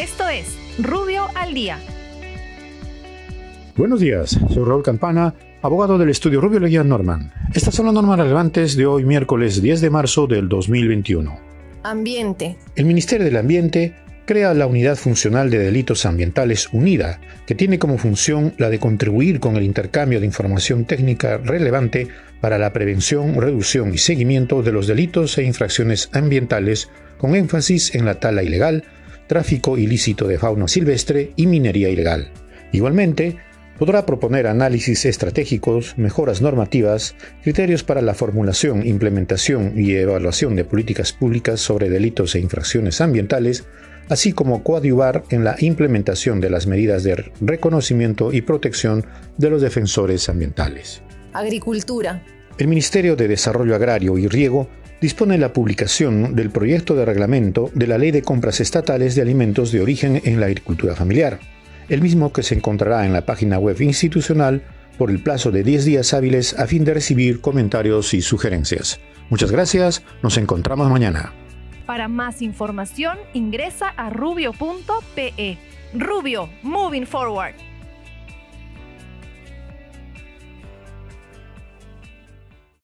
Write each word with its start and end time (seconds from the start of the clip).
Esto 0.00 0.26
es 0.30 0.56
Rubio 0.78 1.26
al 1.34 1.52
Día. 1.52 1.78
Buenos 3.76 4.00
días, 4.00 4.30
soy 4.48 4.64
Raúl 4.64 4.82
Campana, 4.82 5.34
abogado 5.60 5.98
del 5.98 6.08
estudio 6.08 6.40
Rubio 6.40 6.58
Leguía 6.58 6.82
Norman. 6.82 7.30
Estas 7.52 7.74
son 7.74 7.84
las 7.84 7.94
normas 7.94 8.18
relevantes 8.18 8.78
de 8.78 8.86
hoy 8.86 9.04
miércoles 9.04 9.60
10 9.60 9.82
de 9.82 9.90
marzo 9.90 10.26
del 10.26 10.48
2021. 10.48 11.38
Ambiente. 11.82 12.56
El 12.76 12.86
Ministerio 12.86 13.26
del 13.26 13.36
Ambiente 13.36 13.94
crea 14.24 14.54
la 14.54 14.66
Unidad 14.66 14.96
Funcional 14.96 15.50
de 15.50 15.58
Delitos 15.58 16.06
Ambientales 16.06 16.70
UNIDA, 16.72 17.20
que 17.44 17.54
tiene 17.54 17.78
como 17.78 17.98
función 17.98 18.54
la 18.56 18.70
de 18.70 18.78
contribuir 18.78 19.38
con 19.38 19.56
el 19.56 19.64
intercambio 19.64 20.18
de 20.18 20.24
información 20.24 20.86
técnica 20.86 21.36
relevante 21.36 22.08
para 22.40 22.56
la 22.56 22.72
prevención, 22.72 23.38
reducción 23.38 23.92
y 23.92 23.98
seguimiento 23.98 24.62
de 24.62 24.72
los 24.72 24.86
delitos 24.86 25.36
e 25.36 25.42
infracciones 25.42 26.08
ambientales, 26.14 26.88
con 27.18 27.34
énfasis 27.34 27.94
en 27.94 28.06
la 28.06 28.14
tala 28.14 28.42
ilegal, 28.42 28.84
tráfico 29.30 29.78
ilícito 29.78 30.26
de 30.26 30.40
fauna 30.40 30.66
silvestre 30.66 31.32
y 31.36 31.46
minería 31.46 31.88
ilegal. 31.88 32.32
Igualmente, 32.72 33.36
podrá 33.78 34.04
proponer 34.04 34.48
análisis 34.48 35.04
estratégicos, 35.04 35.96
mejoras 35.96 36.42
normativas, 36.42 37.14
criterios 37.44 37.84
para 37.84 38.02
la 38.02 38.14
formulación, 38.14 38.84
implementación 38.84 39.74
y 39.76 39.92
evaluación 39.92 40.56
de 40.56 40.64
políticas 40.64 41.12
públicas 41.12 41.60
sobre 41.60 41.88
delitos 41.88 42.34
e 42.34 42.40
infracciones 42.40 43.00
ambientales, 43.00 43.66
así 44.08 44.32
como 44.32 44.64
coadyuvar 44.64 45.22
en 45.30 45.44
la 45.44 45.54
implementación 45.60 46.40
de 46.40 46.50
las 46.50 46.66
medidas 46.66 47.04
de 47.04 47.30
reconocimiento 47.40 48.32
y 48.32 48.42
protección 48.42 49.06
de 49.38 49.48
los 49.48 49.62
defensores 49.62 50.28
ambientales. 50.28 51.02
Agricultura. 51.34 52.20
El 52.58 52.68
Ministerio 52.68 53.16
de 53.16 53.28
Desarrollo 53.28 53.74
Agrario 53.74 54.18
y 54.18 54.28
Riego 54.28 54.68
dispone 55.00 55.38
la 55.38 55.52
publicación 55.52 56.34
del 56.34 56.50
proyecto 56.50 56.94
de 56.94 57.04
reglamento 57.04 57.70
de 57.74 57.86
la 57.86 57.98
Ley 57.98 58.10
de 58.10 58.22
Compras 58.22 58.60
Estatales 58.60 59.14
de 59.14 59.22
Alimentos 59.22 59.72
de 59.72 59.80
Origen 59.80 60.20
en 60.24 60.40
la 60.40 60.46
Agricultura 60.46 60.94
Familiar, 60.94 61.40
el 61.88 62.02
mismo 62.02 62.32
que 62.32 62.42
se 62.42 62.54
encontrará 62.54 63.06
en 63.06 63.12
la 63.12 63.24
página 63.24 63.58
web 63.58 63.80
institucional 63.80 64.62
por 64.98 65.10
el 65.10 65.22
plazo 65.22 65.50
de 65.50 65.62
10 65.62 65.86
días 65.86 66.12
hábiles 66.12 66.58
a 66.58 66.66
fin 66.66 66.84
de 66.84 66.92
recibir 66.94 67.40
comentarios 67.40 68.12
y 68.12 68.20
sugerencias. 68.20 69.00
Muchas 69.30 69.50
gracias, 69.50 70.02
nos 70.22 70.36
encontramos 70.36 70.90
mañana. 70.90 71.32
Para 71.86 72.06
más 72.08 72.42
información 72.42 73.18
ingresa 73.32 73.88
a 73.88 74.10
rubio.pe. 74.10 75.58
Rubio, 75.94 76.50
moving 76.62 77.06
forward. 77.06 77.54